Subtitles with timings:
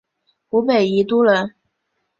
[0.49, 1.53] 湖北宜都人。